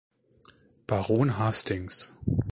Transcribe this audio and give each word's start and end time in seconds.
Baron 0.87 1.29
Hastings. 1.29 2.11